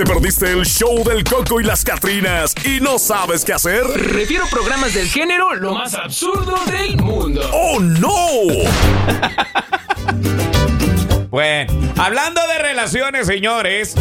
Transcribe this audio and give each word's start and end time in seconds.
¿Te 0.00 0.06
perdiste 0.06 0.50
el 0.50 0.64
show 0.64 1.04
del 1.04 1.22
Coco 1.24 1.60
y 1.60 1.64
las 1.64 1.84
Catrinas 1.84 2.54
y 2.64 2.80
no 2.80 2.98
sabes 2.98 3.44
qué 3.44 3.52
hacer? 3.52 3.82
Refiero 3.84 4.46
programas 4.50 4.94
del 4.94 5.06
género 5.06 5.54
lo 5.54 5.74
más 5.74 5.92
absurdo 5.92 6.56
del 6.70 6.96
mundo. 6.96 7.42
¡Oh, 7.52 7.78
no! 7.80 8.16
Bueno, 11.28 11.70
hablando 11.98 12.40
de 12.48 12.58
relaciones, 12.62 13.26
señores, 13.26 13.94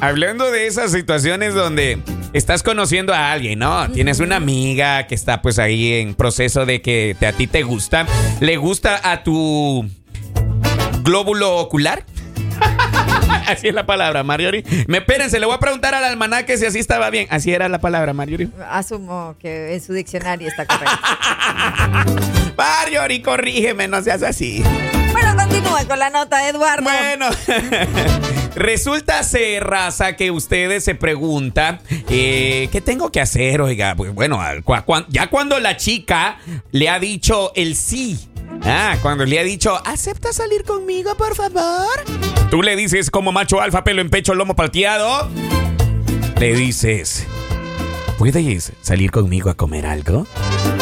hablando 0.00 0.50
de 0.50 0.66
esas 0.66 0.90
situaciones 0.90 1.54
donde 1.54 2.00
estás 2.32 2.64
conociendo 2.64 3.14
a 3.14 3.30
alguien, 3.30 3.60
¿no? 3.60 3.88
Tienes 3.92 4.18
una 4.18 4.34
amiga 4.34 5.06
que 5.06 5.14
está 5.14 5.40
pues 5.40 5.60
ahí 5.60 5.92
en 6.00 6.16
proceso 6.16 6.66
de 6.66 6.82
que 6.82 7.14
te- 7.16 7.28
a 7.28 7.32
ti 7.32 7.46
te 7.46 7.62
gusta, 7.62 8.08
le 8.40 8.56
gusta 8.56 9.00
a 9.08 9.22
tu 9.22 9.88
glóbulo 11.04 11.58
ocular. 11.58 12.04
Así 13.46 13.68
es 13.68 13.74
la 13.74 13.86
palabra, 13.86 14.22
Marjorie. 14.22 14.64
Me 14.86 14.98
espérense, 14.98 15.38
le 15.38 15.46
voy 15.46 15.54
a 15.54 15.58
preguntar 15.58 15.94
al 15.94 16.04
almanaque 16.04 16.56
si 16.56 16.66
así 16.66 16.78
estaba 16.78 17.10
bien. 17.10 17.26
Así 17.30 17.52
era 17.52 17.68
la 17.68 17.78
palabra, 17.78 18.12
Marjorie. 18.12 18.48
Asumo 18.70 19.36
que 19.38 19.74
en 19.74 19.80
su 19.80 19.92
diccionario 19.92 20.48
está 20.48 20.66
correcto. 20.66 20.96
Marjorie, 22.56 23.22
corrígeme, 23.22 23.88
no 23.88 24.02
seas 24.02 24.22
así. 24.22 24.62
Bueno, 25.12 25.36
continúa 25.36 25.84
con 25.84 25.98
la 25.98 26.10
nota, 26.10 26.48
Eduardo. 26.48 26.82
Bueno, 26.82 27.28
resulta 28.56 29.22
ser, 29.22 29.64
raza, 29.64 30.16
que 30.16 30.30
ustedes 30.30 30.84
se 30.84 30.94
preguntan, 30.94 31.80
eh, 32.08 32.68
¿qué 32.72 32.80
tengo 32.80 33.12
que 33.12 33.20
hacer? 33.20 33.60
Oiga, 33.60 33.94
pues 33.94 34.12
bueno, 34.12 34.40
ya 35.08 35.28
cuando 35.28 35.60
la 35.60 35.76
chica 35.76 36.38
le 36.72 36.88
ha 36.88 36.98
dicho 36.98 37.52
el 37.54 37.76
sí. 37.76 38.28
Ah, 38.66 38.96
cuando 39.02 39.24
le 39.26 39.38
ha 39.38 39.42
dicho, 39.42 39.78
¿acepta 39.84 40.32
salir 40.32 40.64
conmigo, 40.64 41.14
por 41.16 41.34
favor? 41.34 41.86
Tú 42.50 42.62
le 42.62 42.76
dices 42.76 43.10
como 43.10 43.30
macho 43.30 43.60
alfa, 43.60 43.84
pelo 43.84 44.00
en 44.00 44.08
pecho, 44.08 44.34
lomo 44.34 44.56
palteado. 44.56 45.28
Le 46.40 46.54
dices, 46.54 47.26
¿puedes 48.18 48.72
salir 48.80 49.10
conmigo 49.10 49.50
a 49.50 49.54
comer 49.54 49.86
algo? 49.86 50.26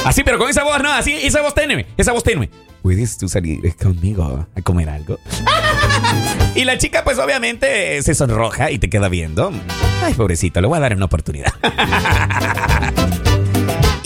Así, 0.05 0.23
pero 0.23 0.39
con 0.39 0.49
esa 0.49 0.63
voz, 0.65 0.81
no, 0.83 0.93
así, 0.93 1.13
esa 1.13 1.43
voz 1.43 1.55
tenue, 1.55 1.87
esa 1.97 2.13
voz 2.13 2.23
tenue. 2.23 2.51
¿Puedes 2.83 3.19
tú 3.19 3.29
salir 3.29 3.75
conmigo 3.77 4.47
a 4.55 4.63
comer 4.63 4.89
algo? 4.89 5.19
Y 6.55 6.65
la 6.65 6.77
chica, 6.77 7.03
pues 7.03 7.19
obviamente 7.19 8.03
se 8.03 8.15
sonroja 8.15 8.71
y 8.71 8.79
te 8.79 8.91
queda 8.91 9.09
viendo. 9.09 9.51
Ay, 10.03 10.13
pobrecito, 10.13 10.61
le 10.61 10.67
voy 10.67 10.77
a 10.77 10.81
dar 10.81 10.95
una 10.95 11.07
oportunidad. 11.07 11.53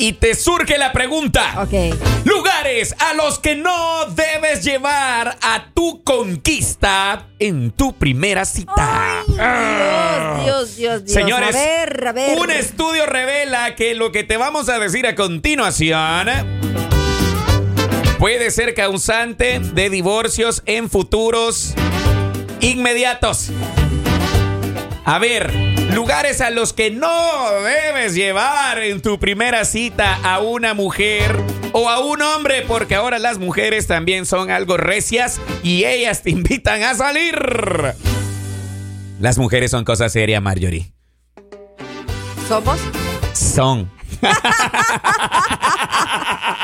Y 0.07 0.13
te 0.13 0.37
surge 0.37 0.79
la 0.79 0.93
pregunta. 0.93 1.55
Ok. 1.63 1.99
Lugares 2.25 2.95
a 3.01 3.13
los 3.15 3.41
que 3.41 3.57
no 3.57 4.05
debes 4.11 4.63
llevar 4.63 5.37
a 5.43 5.71
tu 5.75 6.05
conquista 6.05 7.27
en 7.41 7.73
tu 7.73 7.93
primera 7.93 8.45
cita. 8.45 9.25
Dios, 9.27 10.45
Dios, 10.45 10.77
Dios, 10.77 11.05
Dios. 11.07 11.13
Señores, 11.13 11.57
a 11.57 11.59
ver, 11.59 12.07
a 12.07 12.13
ver. 12.13 12.39
un 12.39 12.53
estudio 12.53 13.05
revela 13.07 13.75
que 13.75 13.97
lo 13.97 14.13
que 14.13 14.23
te 14.23 14.37
vamos 14.37 14.69
a 14.69 14.79
decir 14.79 15.09
a 15.09 15.17
continuación 15.17 16.29
puede 18.21 18.53
ser 18.53 18.75
causante 18.75 19.59
de 19.59 19.91
divorcios 19.91 20.63
en 20.67 20.89
futuros 20.89 21.75
inmediatos. 22.61 23.51
A 25.05 25.19
ver, 25.19 25.76
lugares 25.93 26.41
a 26.41 26.51
los 26.51 26.73
que 26.73 26.91
no 26.91 27.51
debes 27.63 28.15
llevar 28.15 28.79
en 28.83 29.01
tu 29.01 29.19
primera 29.19 29.65
cita 29.65 30.19
a 30.23 30.41
una 30.41 30.75
mujer 30.75 31.37
o 31.73 31.89
a 31.89 32.01
un 32.01 32.23
hombre, 32.23 32.63
porque 32.67 32.95
ahora 32.95 33.19
las 33.19 33.39
mujeres 33.39 33.87
también 33.87 34.27
son 34.27 34.51
algo 34.51 34.77
recias 34.77 35.41
y 35.63 35.85
ellas 35.85 36.23
te 36.23 36.31
invitan 36.31 36.83
a 36.83 36.95
salir. 36.95 37.37
Las 39.21 39.39
mujeres 39.39 39.71
son 39.71 39.85
cosa 39.85 40.09
seria, 40.09 40.41
Marjorie. 40.41 40.93
¿Somos? 42.49 42.79
Son. 43.37 43.91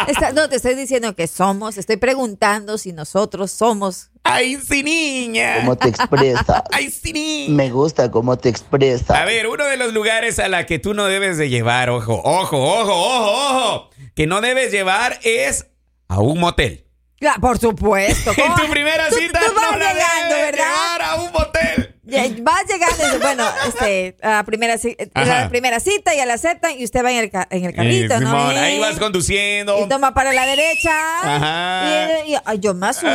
Está- 0.08 0.32
no, 0.32 0.48
te 0.48 0.56
estoy 0.56 0.74
diciendo 0.74 1.14
que 1.14 1.26
somos. 1.26 1.76
Estoy 1.78 1.96
preguntando 1.96 2.78
si 2.78 2.92
nosotros 2.92 3.50
somos. 3.50 4.10
¡Ay, 4.24 4.56
sí, 4.56 4.82
niña! 4.82 5.56
cómo 5.60 5.76
te 5.76 5.88
expresas. 5.88 6.44
¡Ay, 6.72 6.90
sí, 6.90 7.12
niña! 7.12 7.54
Me 7.54 7.70
gusta 7.70 8.10
cómo 8.10 8.36
te 8.38 8.48
expresas. 8.48 9.10
A 9.10 9.24
ver, 9.24 9.46
uno 9.48 9.64
de 9.64 9.76
los 9.76 9.92
lugares 9.92 10.38
a 10.38 10.48
la 10.48 10.64
que 10.66 10.78
tú 10.78 10.94
no 10.94 11.04
debes 11.06 11.38
de 11.38 11.48
llevar, 11.48 11.90
ojo, 11.90 12.20
ojo, 12.24 12.56
ojo, 12.56 12.92
ojo, 12.94 13.58
ojo, 13.58 13.90
que 14.14 14.26
no 14.26 14.40
debes 14.40 14.70
llevar 14.72 15.18
es 15.22 15.66
a 16.08 16.20
un 16.20 16.38
motel. 16.40 16.86
Claro, 17.18 17.40
por 17.40 17.58
supuesto. 17.58 18.30
En 18.36 18.42
¿Cómo? 18.52 18.54
tu 18.56 18.70
primera 18.70 19.08
Tú- 19.08 19.16
cita 19.16 19.40
tú 19.46 19.54
vas 19.54 19.72
no 19.72 19.78
la 19.78 19.92
llegando, 19.92 20.34
debes 20.34 20.52
¿verdad? 20.52 20.64
llevar 20.66 21.02
a 21.02 21.14
un 21.16 21.32
motel. 21.32 21.81
Ya, 22.12 22.24
Vas 22.42 22.64
llegando, 22.68 22.96
y 23.02 23.06
dice, 23.06 23.18
bueno, 23.18 23.44
este, 23.66 24.16
a 24.22 24.30
la 24.30 24.44
primera, 24.44 24.74
Ajá. 24.74 25.24
la 25.42 25.48
primera 25.48 25.80
cita, 25.80 26.14
ya 26.14 26.26
la 26.26 26.34
aceptan 26.34 26.78
y 26.78 26.84
usted 26.84 27.04
va 27.04 27.10
en 27.10 27.18
el, 27.18 27.30
en 27.50 27.64
el 27.64 27.74
carrito, 27.74 28.14
Eh, 28.14 28.20
¿no? 28.20 28.26
Simón, 28.30 28.52
Eh, 28.56 28.58
ahí 28.60 28.78
vas 28.78 28.98
conduciendo. 28.98 29.82
Y 29.84 29.88
toma 29.88 30.12
para 30.14 30.32
la 30.32 30.44
derecha. 30.46 30.92
Ajá. 31.22 32.08
Y, 32.26 32.36
yo 32.60 32.74
me 32.74 32.88
asusto. 32.88 33.08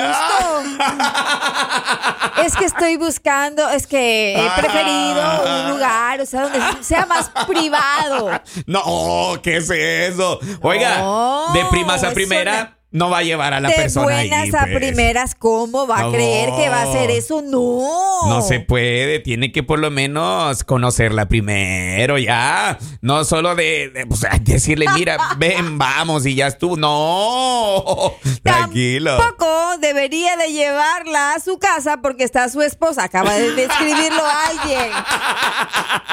es 2.46 2.56
que 2.56 2.66
estoy 2.66 2.98
buscando, 2.98 3.70
es 3.70 3.88
que 3.88 4.34
he 4.36 4.50
preferido 4.62 5.44
un 5.46 5.70
lugar, 5.72 6.20
o 6.22 6.26
sea, 6.26 6.42
donde 6.44 6.60
sea 6.84 7.06
más 7.06 7.30
privado. 7.48 8.32
No, 8.66 9.36
¿qué 9.44 9.58
es 9.58 9.70
eso? 9.70 10.40
Oiga, 10.62 10.98
No, 11.00 11.54
de 11.54 11.66
primas 11.66 12.04
a 12.04 12.12
primera 12.12 12.77
no 12.92 13.10
va 13.10 13.18
a 13.20 13.24
llevar 13.24 13.54
a 13.54 13.60
la 13.60 13.68
de 13.70 13.76
persona 13.76 14.18
ahí, 14.18 14.30
buenas 14.30 14.54
a 14.56 14.66
pues. 14.66 14.78
primeras, 14.78 15.36
¿cómo 15.36 15.86
va 15.88 15.98
a 16.00 16.02
No. 16.04 16.12
creer 16.14 16.52
que 16.56 16.70
va 16.70 16.82
a 16.82 16.84
hacer 16.84 17.12
eso? 17.12 17.42
No. 17.42 18.28
No 18.28 18.42
se 18.42 18.62
puede, 18.62 19.20
tiene 19.20 19.52
que 19.52 19.62
por 19.62 19.80
lo 19.80 19.92
menos 19.92 20.64
conocerla 20.64 21.28
primero, 21.28 22.18
ya. 22.18 22.78
No 23.02 23.26
solo 23.26 23.56
de, 23.56 23.90
de, 23.90 24.06
pues, 24.08 24.26
decirle, 24.42 24.86
mira, 24.96 25.18
ven, 25.38 25.78
vamos 25.78 26.26
y 26.26 26.36
ya 26.36 26.48
estuvo. 26.48 26.78
No, 26.78 28.16
tranquilo. 28.42 29.18
Tampoco 29.18 29.78
debería 29.80 30.38
de 30.38 30.52
llevarla 30.52 31.34
a 31.34 31.40
su 31.40 31.60
casa 31.60 31.98
porque 32.02 32.24
está 32.24 32.48
su 32.50 32.62
esposa. 32.62 33.04
Acaba 33.04 33.34
de 33.34 33.52
describirlo 33.52 34.24
alguien. 34.50 34.92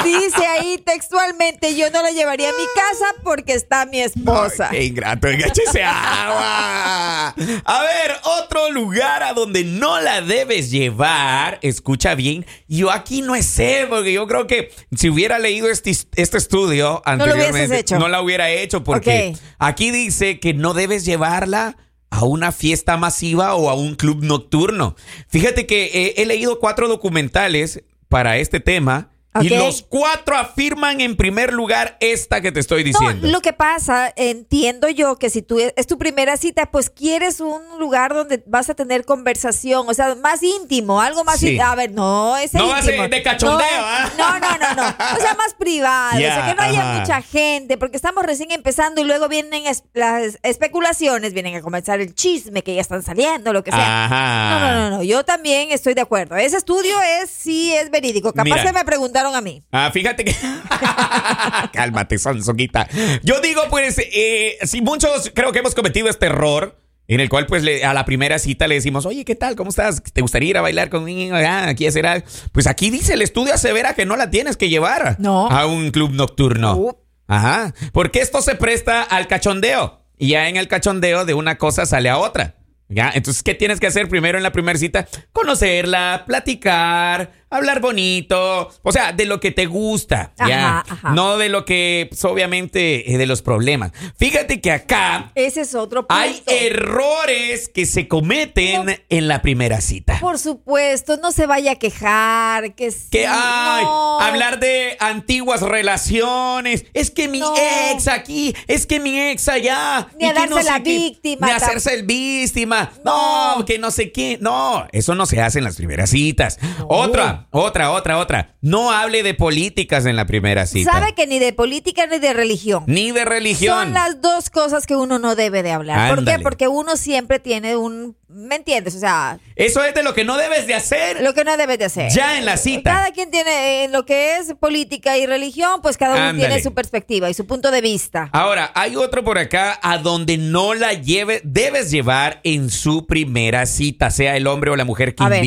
Dice 0.03 0.47
ahí 0.47 0.79
textualmente, 0.85 1.77
yo 1.77 1.91
no 1.91 2.03
la 2.03 2.11
llevaría 2.11 2.49
a 2.49 2.53
mi 2.53 2.67
casa 2.75 3.07
porque 3.23 3.55
está 3.55 3.87
mi 3.87 4.01
esposa. 4.01 4.69
Qué 4.71 4.85
ingrato, 4.85 5.29
agua. 5.85 6.64
A 6.65 7.83
ver, 7.83 8.17
otro 8.41 8.71
lugar 8.71 9.23
a 9.23 9.33
donde 9.33 9.65
no 9.65 10.01
la 10.01 10.21
debes 10.21 10.71
llevar, 10.71 11.59
escucha 11.63 12.15
bien, 12.15 12.47
yo 12.69 12.91
aquí 12.91 13.23
no 13.23 13.41
sé, 13.43 13.87
porque 13.89 14.13
yo 14.13 14.27
creo 14.27 14.47
que 14.47 14.71
si 14.97 15.11
hubiera 15.11 15.39
leído 15.39 15.69
este, 15.69 15.91
este 15.91 16.39
estudio 16.39 17.03
No 17.07 17.17
lo 17.17 17.25
hubieses 17.25 17.47
anteriormente, 17.47 17.79
hecho. 17.81 17.99
no 17.99 18.09
la 18.09 18.21
hubiera 18.23 18.51
hecho, 18.51 18.85
porque 18.85 19.37
aquí 19.59 19.91
dice 19.91 20.41
que 20.41 20.55
no 20.55 20.75
debes 20.75 21.05
llevarla 21.05 21.77
a 22.11 22.25
una 22.25 22.53
fiesta 22.53 22.97
masiva 22.97 23.55
o 23.55 23.71
a 23.71 23.75
un 23.75 23.97
club 23.97 24.23
nocturno. 24.23 24.95
Fíjate 25.29 25.67
que 25.67 25.87
eh, 25.87 26.15
he 26.19 26.27
leído 26.27 26.61
cuatro 26.61 26.89
documentales 26.89 27.83
para 28.09 28.37
este 28.39 28.61
tema. 28.61 29.11
Y 29.41 29.49
los 29.49 29.83
cuatro 29.83 30.37
afirman 30.37 31.01
en 31.01 31.17
primer 31.17 31.53
lugar 31.53 31.97
esta 32.01 32.41
que 32.41 32.53
te 32.53 32.61
estoy 32.61 32.85
diciendo. 32.85 33.27
No, 33.27 33.33
lo 33.33 33.41
que 33.41 33.53
pasa, 33.53 34.13
entiendo 34.15 34.89
yo 34.89 35.17
que 35.17 35.29
si 35.31 35.43
tú 35.43 35.59
es, 35.59 35.73
es 35.77 35.87
tu 35.87 35.99
primera 35.99 36.37
cita, 36.37 36.67
pues 36.71 36.89
quieres 36.89 37.41
un 37.41 37.61
lugar 37.81 38.15
donde 38.15 38.43
vas 38.47 38.71
a 38.71 38.75
tener 38.75 39.05
conversación, 39.05 39.89
o 39.89 39.95
sea, 39.95 40.15
más 40.15 40.43
íntimo, 40.43 41.01
algo 41.01 41.25
más 41.25 41.41
Sí. 41.41 41.59
A 41.59 41.75
ver, 41.75 41.91
no, 41.91 42.37
ese 42.37 42.59
No 42.59 42.69
va 42.69 42.79
a 42.79 42.83
ser 42.83 43.11
de 43.11 43.23
cachondeo, 43.23 43.59
no, 43.59 43.85
¿ah? 43.87 44.11
no, 44.17 44.39
no, 44.39 44.59
no, 44.59 44.75
no. 44.75 44.89
O 45.17 45.21
sea, 45.21 45.35
más 45.35 45.53
privado, 45.59 46.17
o 46.17 46.21
sea, 46.21 46.47
que 46.47 46.55
no 46.55 46.63
haya 46.63 46.81
ajá. 46.91 47.01
mucha 47.01 47.23
gente, 47.23 47.77
porque 47.77 47.97
estamos 47.97 48.25
recién 48.25 48.51
empezando 48.53 49.01
y 49.01 49.05
luego 49.05 49.29
vienen 49.29 49.67
es- 49.67 49.83
las 49.95 50.39
especulaciones, 50.43 51.33
vienen 51.35 51.57
a 51.57 51.61
comenzar 51.63 52.01
el 52.01 52.15
chisme 52.15 52.63
que 52.63 52.75
ya 52.75 52.81
están 52.81 53.03
saliendo, 53.03 53.53
lo 53.53 53.63
que 53.65 53.71
sea. 53.73 54.05
Ajá. 54.05 54.51
No, 54.51 54.61
no, 54.61 54.91
no, 54.91 54.97
no, 54.99 55.03
yo 55.03 55.25
también 55.25 55.71
estoy 55.71 55.95
de 55.95 56.01
acuerdo. 56.03 56.37
Ese 56.37 56.57
estudio 56.57 56.95
es 57.21 57.31
sí 57.31 57.73
es 57.75 57.91
verídico. 57.91 58.33
Capaz 58.33 58.45
Mira. 58.45 58.63
que 58.65 58.73
me 58.73 58.85
preguntaron 58.85 59.24
a 59.33 59.41
mí. 59.41 59.63
Ah, 59.71 59.91
fíjate 59.93 60.25
que. 60.25 60.35
Cálmate, 61.73 62.19
Sansonita. 62.19 62.89
Yo 63.23 63.41
digo, 63.41 63.63
pues, 63.71 63.99
eh, 63.99 64.57
si 64.63 64.83
muchos 64.83 65.31
creo 65.35 65.53
que 65.53 65.61
hemos 65.61 65.75
cometido 65.75 66.09
este 66.09 66.27
error. 66.27 66.79
En 67.07 67.21
el 67.21 67.29
cual, 67.29 67.45
pues, 67.45 67.63
le- 67.63 67.85
a 67.85 67.93
la 67.93 68.07
primera 68.07 68.39
cita 68.39 68.67
le 68.67 68.77
decimos, 68.77 69.05
oye, 69.05 69.27
¿qué 69.27 69.35
tal? 69.35 69.57
¿Cómo 69.57 69.69
estás? 69.69 70.03
¿Te 70.03 70.23
gustaría 70.23 70.49
ir 70.49 70.57
a 70.57 70.63
bailar 70.63 70.89
conmigo? 70.89 71.37
Ah, 71.37 71.69
aquí 71.69 71.91
será. 71.91 72.25
Pues 72.53 72.67
aquí 72.67 72.89
dice 72.89 73.13
el 73.13 73.21
estudio 73.21 73.53
asevera 73.53 73.93
que 73.93 74.07
no 74.07 74.17
la 74.17 74.31
tienes 74.31 74.57
que 74.57 74.71
llevar 74.71 75.17
No. 75.19 75.49
a 75.51 75.67
un 75.67 75.91
club 75.91 76.13
nocturno. 76.13 76.75
Uh. 76.77 76.97
Ajá. 77.27 77.75
Porque 77.93 78.21
esto 78.21 78.41
se 78.41 78.55
presta 78.55 79.03
al 79.03 79.27
cachondeo. 79.27 80.01
Y 80.17 80.29
ya 80.29 80.49
en 80.49 80.57
el 80.57 80.67
cachondeo 80.67 81.27
de 81.27 81.35
una 81.35 81.59
cosa 81.59 81.85
sale 81.85 82.09
a 82.09 82.17
otra. 82.17 82.55
¿Ya? 82.89 83.11
Entonces, 83.15 83.43
¿qué 83.43 83.55
tienes 83.55 83.81
que 83.81 83.87
hacer 83.87 84.09
primero 84.09 84.39
en 84.39 84.43
la 84.43 84.53
primera 84.53 84.79
cita? 84.79 85.07
Conocerla, 85.33 86.25
platicar, 86.27 87.33
hablar 87.57 87.81
bonito, 87.81 88.71
o 88.83 88.93
sea, 88.93 89.13
de 89.13 89.25
lo 89.27 89.41
que 89.41 89.51
te 89.51 89.67
gusta, 89.67 90.33
ya, 90.47 90.81
Ajá, 90.89 91.11
no 91.13 91.39
de 91.39 91.49
lo 91.49 91.65
que, 91.65 92.07
pues, 92.11 92.25
obviamente, 92.25 93.13
eh, 93.13 93.19
de 93.19 93.27
los 93.27 93.43
problemas. 93.43 93.93
Fíjate 94.19 94.61
que 94.61 94.71
acá 94.73 95.31
Ese 95.35 95.63
es 95.63 95.75
otro 95.75 96.07
punto. 96.07 96.15
hay 96.15 96.43
errores 96.47 97.69
que 97.69 97.87
se 97.87 98.09
cometen 98.09 99.03
en 99.09 99.29
la 99.29 99.43
primera 99.43 99.81
cita. 99.81 100.19
Por 100.21 100.39
supuesto, 100.39 101.17
no 101.19 101.33
se 101.33 101.47
vaya 101.47 101.73
a 101.73 101.77
quejar, 101.77 102.75
que 102.75 102.91
sí, 102.91 103.09
Que 103.11 103.27
ay, 103.27 103.85
no. 103.85 104.21
hablar 104.21 104.61
de 104.61 104.97
antiguas 105.01 105.61
relaciones. 105.63 106.85
Es 106.95 107.11
que 107.11 107.29
mi 107.29 107.41
No. 107.41 107.55
ex 107.93 108.09
aquí, 108.09 108.55
es 108.67 108.87
que 108.87 109.01
mi 109.01 109.19
ex 109.21 109.49
allá. 109.49 110.09
Ni 110.19 110.27
a 110.27 110.33
darse 110.35 110.63
la 110.63 110.79
víctima, 110.79 111.47
Ni 111.47 111.53
a 111.53 111.57
hacerse 111.57 111.95
el 111.95 112.05
víctima. 112.05 112.93
No. 113.05 113.59
No. 113.59 113.65
que 113.65 113.79
no 113.79 113.91
sé 113.91 114.13
qué. 114.13 114.39
No, 114.41 114.87
eso 114.93 115.15
no 115.15 115.27
se 115.27 115.41
hace 115.41 115.59
en 115.59 115.65
las 115.65 115.77
primeras 115.77 116.11
citas. 116.11 116.59
Otra, 116.89 117.44
otra, 117.51 117.91
otra, 117.91 118.19
otra. 118.19 118.55
No 118.61 118.91
hable 118.93 119.23
de 119.23 119.35
políticas 119.35 120.07
en 120.07 120.17
la 120.17 120.27
primera 120.27 120.67
cita. 120.67 120.93
Sabe 120.93 121.15
que 121.15 121.27
ni 121.27 121.39
de 121.39 121.53
política 121.53 122.07
ni 122.07 122.19
de 122.19 122.33
religión. 122.33 122.85
Ni 122.87 123.13
de 123.13 123.25
religión. 123.25 123.79
Son 123.79 123.93
las 123.93 124.21
dos 124.21 124.51
cosas 124.51 124.87
que 124.87 124.97
uno 124.97 125.19
no 125.19 125.35
debe 125.37 125.63
de 125.63 125.73
hablar. 125.73 126.15
¿Por 126.15 126.25
qué? 126.25 126.39
Porque 126.39 126.69
uno 126.69 126.97
siempre 126.97 127.39
tiene 127.39 127.77
un... 127.77 128.17
¿Me 128.29 128.57
entiendes? 128.57 128.97
O 128.97 128.99
sea, 128.99 129.39
Eso 129.55 129.85
es 129.85 129.95
de 129.95 130.03
lo 130.03 130.13
que 130.13 130.25
no 130.25 130.37
debes 130.37 130.67
de 130.67 130.75
hacer. 130.75 131.23
lo 131.23 131.35
que 131.35 131.45
no 131.45 131.57
debe 131.57 131.79
de 131.79 131.85
hacer. 131.85 132.11
Ya 132.11 132.37
en 132.37 132.45
la 132.45 132.57
cita. 132.57 132.93
Cada 132.93 133.13
quien 133.13 133.31
tiene 133.31 133.85
eh, 133.85 133.89
lo 133.89 134.05
que 134.05 134.39
es 134.39 134.55
política 134.59 135.17
y 135.19 135.27
religión, 135.27 135.81
pues 135.83 135.97
cada 135.97 136.15
uno 136.17 136.25
Ándale. 136.25 136.49
tiene 136.49 136.63
su 136.63 136.75
perspectiva 136.75 137.31
y 137.31 137.35
su 137.35 137.47
punto 137.47 137.71
de 137.71 137.81
vista. 137.81 138.31
Ahora, 138.33 138.73
hay 138.75 138.97
otro 138.97 139.23
por 139.23 139.39
acá 139.39 139.79
a 139.83 139.99
donde 139.99 140.37
no 140.37 140.75
la 140.75 140.95
lleve, 140.95 141.43
debes 141.45 141.93
llevar 141.93 142.41
en 142.43 142.71
su 142.71 143.07
primera 143.07 143.67
cita, 143.67 144.11
sea 144.11 144.37
el 144.37 144.49
hombre 144.49 144.73
o 144.73 144.77
la 144.77 144.85
mujer 144.85 145.15
que 145.15 145.23
A 145.23 145.29
ver. 145.29 145.43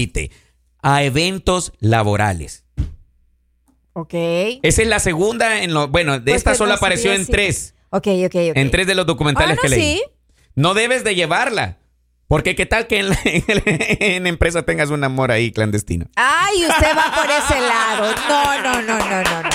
A 0.82 1.04
eventos 1.04 1.74
laborales. 1.80 2.64
Ok. 3.94 4.14
Esa 4.14 4.82
es 4.82 4.88
la 4.88 5.00
segunda 5.00 5.62
en 5.64 5.74
lo, 5.74 5.88
bueno, 5.88 6.14
de 6.20 6.26
Pues 6.26 6.36
esta 6.38 6.56
solo 6.56 6.70
no 6.70 6.76
apareció 6.76 7.14
en 7.14 7.26
tres, 7.26 7.74
Ok, 7.90 8.08
ok, 8.26 8.36
ok. 8.52 8.58
en 8.58 8.70
tres 8.72 8.86
de 8.86 8.96
los 8.96 9.06
documentales 9.06 9.58
Ah, 9.58 9.62
que 9.62 9.70
leí. 9.70 9.82
sí. 9.98 10.04
No 10.56 10.74
debes 10.74 11.04
de 11.04 11.16
llevarla, 11.16 11.78
porque 12.28 12.56
qué 12.56 12.66
tal 12.66 12.86
que 12.88 13.00
en, 13.00 13.10
la, 13.10 13.18
en 13.26 14.24
la 14.24 14.30
empresa 14.30 14.64
tengas 14.64 14.90
un 14.92 15.04
amor 15.04 15.32
ahí 15.32 15.52
clandestino. 15.52 16.08
Ay, 16.16 16.64
usted 16.68 16.96
va 16.96 17.12
por 17.16 17.30
ese 17.30 17.60
lado. 17.60 18.14
No, 18.30 18.62
no, 18.62 18.82
no, 18.82 18.98
no, 19.00 19.24
no, 19.24 19.44
no. 19.44 19.50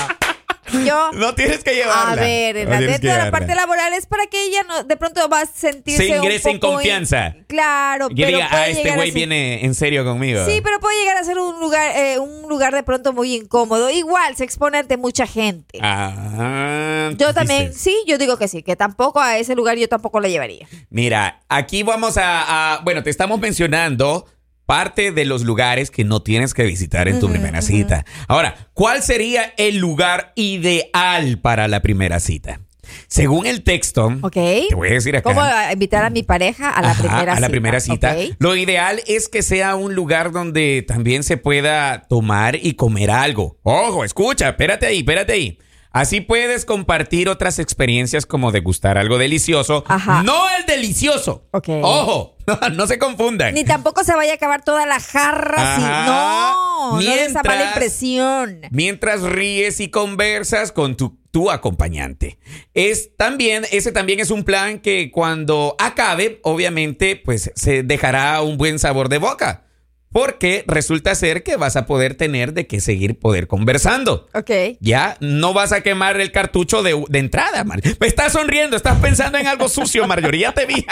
Yo. 0.86 1.12
No 1.12 1.34
tienes 1.34 1.62
que 1.62 1.74
llevarla. 1.74 2.12
A 2.12 2.16
ver, 2.16 2.64
No 2.66 2.70
la, 2.70 2.80
dentro 2.80 3.12
de 3.24 3.30
parte 3.30 3.54
laboral 3.54 3.92
es 3.92 4.06
para 4.06 4.26
que 4.26 4.44
ella 4.44 4.62
no, 4.64 4.84
de 4.84 4.96
pronto 4.96 5.28
va 5.28 5.42
a 5.42 5.46
sentirse 5.46 6.06
Se 6.06 6.16
ingrese 6.16 6.48
un 6.48 6.54
en 6.54 6.60
confianza. 6.60 7.36
Claro, 7.46 8.08
Que 8.08 8.14
pero 8.24 8.38
diga, 8.38 8.48
ah, 8.50 8.68
este 8.68 8.94
güey 8.94 9.10
viene 9.10 9.64
en 9.64 9.74
serio 9.74 10.04
conmigo. 10.04 10.44
Sí, 10.46 10.60
pero 10.62 10.80
puede 10.80 10.98
llegar 11.00 11.16
a 11.18 11.24
ser 11.24 11.38
un 11.38 11.60
lugar, 11.60 11.96
eh, 11.96 12.18
un 12.18 12.48
lugar 12.48 12.74
de 12.74 12.82
pronto 12.82 13.12
muy 13.12 13.34
incómodo. 13.34 13.90
Igual 13.90 14.36
se 14.36 14.44
expone 14.44 14.78
ante 14.78 14.96
mucha 14.96 15.26
gente. 15.26 15.78
Ah, 15.82 17.10
yo 17.16 17.32
también, 17.34 17.66
dices. 17.68 17.80
sí, 17.80 17.96
yo 18.06 18.18
digo 18.18 18.36
que 18.36 18.48
sí, 18.48 18.62
que 18.62 18.76
tampoco 18.76 19.20
a 19.20 19.38
ese 19.38 19.54
lugar 19.54 19.76
yo 19.78 19.88
tampoco 19.88 20.20
la 20.20 20.28
llevaría. 20.28 20.66
Mira, 20.90 21.40
aquí 21.48 21.82
vamos 21.82 22.16
a, 22.16 22.74
a- 22.74 22.80
bueno, 22.80 23.02
te 23.02 23.10
estamos 23.10 23.38
mencionando 23.40 24.26
parte 24.66 25.12
de 25.12 25.24
los 25.24 25.42
lugares 25.42 25.90
que 25.90 26.04
no 26.04 26.22
tienes 26.22 26.54
que 26.54 26.64
visitar 26.64 27.08
en 27.08 27.20
tu 27.20 27.28
primera 27.30 27.62
cita. 27.62 28.04
Ahora, 28.28 28.68
¿cuál 28.74 29.02
sería 29.02 29.52
el 29.56 29.78
lugar 29.78 30.32
ideal 30.36 31.38
para 31.40 31.68
la 31.68 31.80
primera 31.82 32.20
cita? 32.20 32.60
Según 33.06 33.46
el 33.46 33.62
texto, 33.62 34.12
¿Ok? 34.22 34.32
te 34.34 34.74
voy 34.74 34.88
a 34.88 34.92
decir 34.92 35.16
acá. 35.16 35.22
¿Cómo 35.22 35.40
a- 35.40 35.72
invitar 35.72 36.04
a 36.04 36.10
mi 36.10 36.22
pareja 36.22 36.68
a 36.70 36.82
la 36.82 36.90
Ajá, 36.90 37.00
primera 37.02 37.32
a 37.32 37.36
cita? 37.36 37.40
la 37.40 37.48
primera 37.48 37.80
cita. 37.80 38.16
Lo 38.38 38.56
ideal 38.56 39.00
es 39.06 39.28
que 39.28 39.42
sea 39.42 39.76
un 39.76 39.94
lugar 39.94 40.30
donde 40.32 40.84
también 40.86 41.22
se 41.22 41.36
pueda 41.36 42.02
tomar 42.08 42.56
y 42.56 42.74
comer 42.74 43.10
algo. 43.10 43.58
Ojo, 43.62 44.04
escucha, 44.04 44.50
espérate 44.50 44.86
ahí, 44.86 44.98
espérate 44.98 45.32
ahí. 45.32 45.58
Así 45.92 46.20
puedes 46.22 46.64
compartir 46.64 47.28
otras 47.28 47.58
experiencias 47.58 48.24
como 48.26 48.50
degustar 48.52 48.96
algo 48.98 49.18
delicioso. 49.18 49.84
Ajá. 49.86 50.22
No 50.22 50.48
el 50.58 50.64
delicioso. 50.66 51.46
Ok. 51.50 51.68
Ojo, 51.82 52.36
no, 52.72 52.86
se 52.86 52.98
confundan. 52.98 53.54
Ni 53.54 53.64
tampoco 53.64 54.02
se 54.04 54.14
vaya 54.14 54.32
a 54.32 54.34
acabar 54.36 54.64
toda 54.64 54.86
la 54.86 55.00
jarra. 55.00 55.76
Ajá. 55.76 56.06
No, 56.06 56.92
no 56.92 56.98
de 56.98 57.24
esa 57.24 57.42
mala 57.42 57.56
Mientras- 57.56 57.74
impresión. 57.74 58.60
Mientras 58.70 59.22
ríes 59.22 59.80
y 59.80 59.88
conversas 59.90 60.72
con 60.72 60.96
tu, 60.96 61.18
tu 61.30 61.50
acompañante. 61.50 62.38
Es 62.74 63.14
también, 63.16 63.64
ese 63.70 63.92
también 63.92 64.18
es 64.20 64.30
un 64.30 64.44
plan 64.44 64.78
que 64.80 65.10
cuando 65.10 65.76
acabe, 65.78 66.40
obviamente, 66.42 67.16
pues 67.16 67.50
se 67.54 67.82
dejará 67.82 68.40
un 68.42 68.56
buen 68.56 68.78
sabor 68.78 69.08
de 69.10 69.18
boca. 69.18 69.64
Porque 70.12 70.64
resulta 70.66 71.14
ser 71.14 71.42
que 71.42 71.56
vas 71.56 71.76
a 71.76 71.86
poder 71.86 72.14
tener 72.14 72.52
de 72.52 72.66
qué 72.66 72.80
seguir 72.80 73.18
poder 73.18 73.46
conversando. 73.46 74.28
Ok. 74.34 74.50
Ya 74.80 75.16
no 75.20 75.54
vas 75.54 75.72
a 75.72 75.80
quemar 75.80 76.20
el 76.20 76.32
cartucho 76.32 76.82
de, 76.82 77.02
de 77.08 77.18
entrada, 77.18 77.64
Mar. 77.64 77.80
Me 77.98 78.06
estás 78.06 78.32
sonriendo, 78.32 78.76
estás 78.76 78.98
pensando 78.98 79.38
en 79.38 79.46
algo 79.46 79.68
sucio, 79.68 80.06
Marjorie. 80.06 80.42
Ya 80.42 80.52
te 80.52 80.66
vi. 80.66 80.84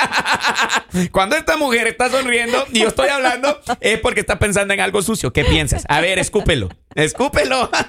Cuando 1.13 1.37
esta 1.37 1.57
mujer 1.57 1.87
está 1.87 2.09
sonriendo 2.09 2.65
y 2.73 2.81
yo 2.81 2.89
estoy 2.89 3.09
hablando, 3.09 3.61
es 3.81 3.99
porque 4.01 4.21
está 4.21 4.39
pensando 4.39 4.75
en 4.75 4.81
algo 4.81 5.03
sucio. 5.03 5.33
¿Qué 5.33 5.45
piensas? 5.45 5.85
A 5.89 6.01
ver, 6.01 6.19
escúpelo. 6.19 6.69
Escúpelo. 6.95 7.71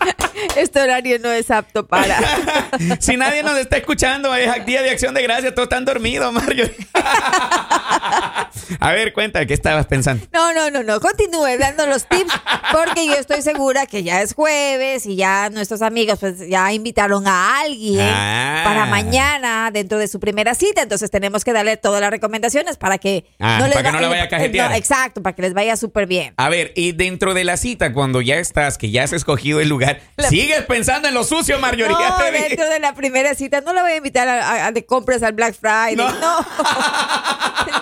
Este 0.56 0.80
horario 0.80 1.18
no 1.18 1.30
es 1.30 1.50
apto 1.50 1.86
para. 1.86 2.16
Si 3.00 3.16
nadie 3.16 3.42
nos 3.42 3.58
está 3.58 3.76
escuchando, 3.76 4.34
es 4.34 4.64
día 4.64 4.82
de 4.82 4.90
acción 4.90 5.12
de 5.14 5.22
gracias. 5.22 5.54
Todos 5.54 5.66
están 5.66 5.84
dormidos, 5.84 6.32
Marjorie. 6.32 6.74
A 8.80 8.92
ver, 8.92 9.12
cuenta, 9.12 9.44
¿qué 9.46 9.54
estabas 9.54 9.86
pensando? 9.86 10.24
No, 10.32 10.52
no, 10.54 10.70
no, 10.70 10.82
no. 10.82 11.00
Continúe 11.00 11.58
dando 11.58 11.86
los 11.86 12.06
tips 12.08 12.32
porque 12.72 13.06
yo 13.06 13.14
estoy 13.14 13.42
segura 13.42 13.86
que 13.86 14.02
ya 14.02 14.22
es 14.22 14.34
jueves 14.34 15.04
y 15.06 15.16
ya 15.16 15.50
nuestros 15.50 15.82
amigos 15.82 16.18
pues 16.20 16.48
ya 16.48 16.72
invitaron 16.72 17.26
a 17.26 17.60
alguien 17.60 18.00
Ah. 18.00 18.62
para 18.64 18.86
mañana 18.86 19.70
dentro 19.72 19.98
de 19.98 20.08
su 20.08 20.20
primera 20.20 20.54
cita. 20.54 20.82
Entonces 20.82 21.10
tenemos 21.10 21.44
que 21.44 21.52
darle 21.52 21.76
todas 21.76 22.00
las 22.00 22.10
recomendaciones 22.10 22.76
para 22.76 22.98
que 22.98 23.26
Ah, 23.38 23.60
les 23.64 23.74
para 23.74 23.90
que 23.90 23.96
no 23.96 24.00
la 24.00 24.08
vaya 24.08 24.22
a 24.24 24.28
cajetear. 24.28 24.70
no, 24.70 24.76
exacto, 24.76 25.22
para 25.22 25.34
que 25.36 25.42
les 25.42 25.54
vaya 25.54 25.76
súper 25.76 26.06
bien. 26.06 26.34
A 26.36 26.48
ver, 26.48 26.72
y 26.76 26.92
dentro 26.92 27.34
de 27.34 27.44
la 27.44 27.56
cita, 27.56 27.92
cuando 27.92 28.20
ya 28.20 28.36
estás, 28.36 28.78
que 28.78 28.90
ya 28.90 29.02
has 29.04 29.12
escogido 29.12 29.60
el 29.60 29.68
lugar, 29.68 29.89
sigues 30.28 30.62
pensando 30.64 31.08
en 31.08 31.14
lo 31.14 31.24
sucio, 31.24 31.58
Marjorie. 31.58 31.88
No, 31.96 32.18
dentro 32.32 32.68
de 32.68 32.78
la 32.80 32.94
primera 32.94 33.34
cita 33.34 33.60
no 33.60 33.72
la 33.72 33.82
voy 33.82 33.92
a 33.92 33.96
invitar 33.96 34.28
a, 34.28 34.48
a- 34.48 34.66
a 34.66 34.72
de 34.72 34.84
compras 34.86 35.22
al 35.22 35.32
Black 35.32 35.54
Friday. 35.58 35.96
No. 35.96 36.10
No. 36.20 36.46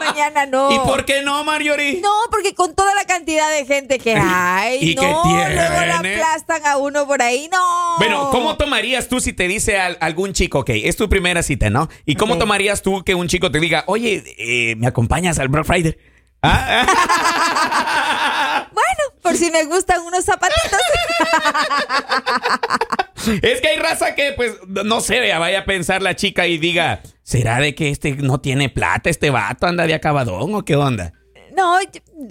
mañana 0.01 0.47
no. 0.47 0.71
¿Y 0.71 0.79
por 0.81 1.05
qué 1.05 1.23
no, 1.23 1.43
Marjorie? 1.45 2.01
No, 2.01 2.11
porque 2.31 2.55
con 2.55 2.75
toda 2.75 2.95
la 2.95 3.05
cantidad 3.05 3.51
de 3.51 3.65
gente 3.67 3.99
que 3.99 4.15
hay, 4.17 4.91
¿Y 4.91 4.95
no, 4.95 5.03
qué 5.03 5.09
luego 5.55 5.81
la 5.87 5.99
aplastan 5.99 6.67
a 6.67 6.77
uno 6.77 7.07
por 7.07 7.21
ahí, 7.23 7.49
no. 7.53 7.97
Bueno, 7.99 8.31
¿cómo 8.31 8.57
tomarías 8.57 9.09
tú 9.09 9.21
si 9.21 9.33
te 9.33 9.49
dice 9.49 9.79
al- 9.79 9.97
algún 10.01 10.33
chico, 10.33 10.61
ok, 10.61 10.71
es 10.71 10.97
tu 10.97 11.09
primera 11.09 11.43
cita, 11.43 11.71
¿no? 11.71 11.89
¿Y 12.05 12.15
cómo 12.17 12.39
tomarías 12.39 12.83
tú 12.83 13.03
que 13.05 13.15
un 13.15 13.29
chico 13.29 13.51
te 13.51 13.59
diga, 13.61 13.85
oye, 13.87 14.23
eh, 14.39 14.77
¿me 14.77 14.87
acompañas 14.87 15.39
al 15.39 15.49
Black 15.49 15.65
Friday? 15.65 15.97
¿Ah? 16.43 16.87
Por 19.23 19.37
si 19.37 19.51
me 19.51 19.65
gustan 19.65 20.01
unos 20.03 20.25
zapatitos. 20.25 20.81
es 23.43 23.61
que 23.61 23.69
hay 23.69 23.77
raza 23.79 24.15
que, 24.15 24.33
pues, 24.37 24.53
no 24.67 25.01
sé, 25.01 25.21
vea, 25.21 25.39
vaya 25.39 25.61
a 25.61 25.65
pensar 25.65 26.03
la 26.03 26.15
chica 26.17 26.47
y 26.47 26.59
diga, 26.59 27.03
¿será 27.23 27.59
de 27.61 27.75
que 27.75 27.91
este 27.91 28.13
no 28.17 28.41
tiene 28.41 28.69
plata, 28.69 29.11
este 29.11 29.31
vato 29.31 29.67
anda 29.67 29.87
de 29.87 29.95
acabadón 29.95 30.55
o 30.55 30.65
qué 30.65 30.77
onda? 30.77 31.13
no, 31.57 31.77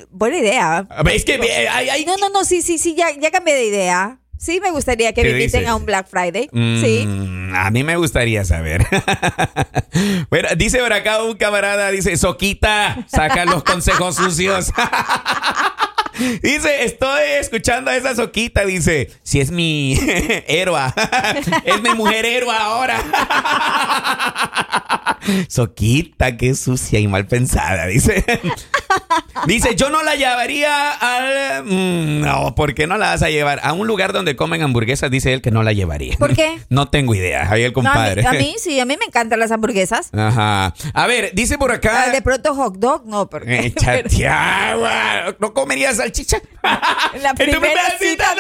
buena 0.09 0.37
idea. 0.37 0.87
Es 1.11 1.25
que 1.25 1.33
hay, 1.69 1.89
hay- 1.89 2.05
No, 2.05 2.15
no, 2.17 2.29
no, 2.29 2.45
sí, 2.45 2.61
sí, 2.61 2.77
sí, 2.77 2.95
ya, 2.95 3.07
ya 3.19 3.29
cambié 3.29 3.55
de 3.55 3.65
idea. 3.65 4.19
Sí, 4.39 4.59
me 4.61 4.69
gustaría 4.71 5.13
que 5.13 5.23
¿Qué 5.23 5.29
me 5.29 5.31
inviten 5.31 5.61
dices? 5.61 5.67
a 5.69 5.75
un 5.75 5.85
Black 5.85 6.07
Friday. 6.07 6.47
Mm, 6.53 6.81
Sí. 6.81 7.05
A 7.55 7.71
mí 7.71 7.83
me 7.83 7.97
gustaría 7.97 8.45
saber. 8.45 8.85
bueno, 10.29 10.49
dice 10.55 10.77
por 10.79 10.93
acá 10.93 11.23
un 11.23 11.35
camarada, 11.37 11.89
dice, 11.91 12.15
Soquita, 12.17 13.03
saca 13.07 13.43
los 13.45 13.63
consejos 13.63 14.15
sucios. 14.15 14.71
dice, 16.41 16.83
estoy 16.83 17.23
escuchando 17.39 17.91
a 17.91 17.97
esa 17.97 18.15
Soquita, 18.15 18.65
dice, 18.65 19.09
si 19.23 19.39
es 19.39 19.51
mi 19.51 19.97
héroa, 20.47 20.93
es 21.65 21.81
mi 21.81 21.89
mujer 21.95 22.25
héroa 22.25 22.57
ahora. 22.57 23.03
Soquita, 25.49 26.37
qué 26.37 26.55
sucia 26.55 26.99
y 26.99 27.07
mal 27.07 27.27
pensada, 27.27 27.87
dice. 27.87 28.23
Dice, 29.47 29.75
yo 29.77 29.89
no 29.89 30.03
la 30.03 30.15
llevaría 30.15 30.91
al... 30.91 31.63
Mm, 31.63 32.19
no, 32.19 32.53
¿por 32.53 32.73
qué 32.75 32.85
no 32.85 32.97
la 32.97 33.11
vas 33.11 33.23
a 33.23 33.29
llevar? 33.29 33.61
A 33.63 33.71
un 33.71 33.87
lugar 33.87 34.11
donde 34.11 34.35
comen 34.35 34.61
hamburguesas, 34.61 35.09
dice 35.09 35.31
él 35.33 35.41
que 35.41 35.51
no 35.51 35.63
la 35.63 35.71
llevaría. 35.71 36.17
¿Por 36.17 36.35
qué? 36.35 36.59
No 36.69 36.89
tengo 36.89 37.15
idea, 37.15 37.49
ahí 37.49 37.63
el 37.63 37.71
No, 37.71 37.79
a, 37.79 37.83
compadre. 37.83 38.21
mí, 38.23 38.27
a 38.27 38.31
mí 38.33 38.55
sí, 38.59 38.79
a 38.81 38.85
mí 38.85 38.97
me 38.99 39.05
encantan 39.05 39.39
las 39.39 39.51
hamburguesas. 39.51 40.09
Ajá. 40.13 40.73
A 40.93 41.07
ver, 41.07 41.31
dice 41.33 41.57
por 41.57 41.71
acá... 41.71 42.03
Ah, 42.07 42.09
de 42.11 42.21
pronto 42.21 42.53
hot 42.55 42.75
dog, 42.77 43.05
no, 43.05 43.29
porque 43.29 43.67
Eh, 43.67 43.73
chateaba. 43.79 45.33
¿No 45.39 45.53
comerías 45.53 45.95
salchicha? 45.97 46.41
En 47.13 47.23
la 47.23 47.29
tu 47.33 47.37
primera 47.37 47.81
cita, 47.99 48.35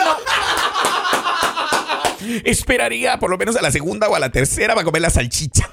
Esperaría 2.43 3.17
por 3.17 3.29
lo 3.29 3.37
menos 3.37 3.55
a 3.55 3.61
la 3.61 3.71
segunda 3.71 4.09
o 4.09 4.15
a 4.15 4.19
la 4.19 4.29
tercera 4.29 4.73
para 4.73 4.83
comer 4.83 5.01
la 5.03 5.09
salchicha. 5.09 5.69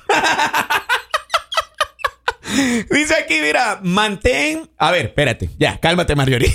Dice 2.90 3.14
aquí, 3.14 3.40
mira, 3.40 3.80
mantén. 3.82 4.70
A 4.78 4.90
ver, 4.90 5.06
espérate, 5.06 5.50
ya, 5.58 5.78
cálmate, 5.78 6.14
Marjorie. 6.14 6.52